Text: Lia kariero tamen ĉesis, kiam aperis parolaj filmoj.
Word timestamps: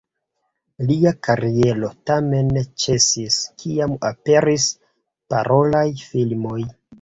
Lia 0.91 1.11
kariero 1.27 1.91
tamen 2.11 2.49
ĉesis, 2.85 3.37
kiam 3.65 3.93
aperis 4.11 4.67
parolaj 5.35 5.85
filmoj. 6.09 6.59